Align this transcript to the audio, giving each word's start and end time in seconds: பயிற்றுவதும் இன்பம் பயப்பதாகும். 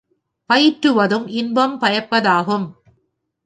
பயிற்றுவதும் 0.49 1.27
இன்பம் 1.27 1.81
பயப்பதாகும். 1.81 2.67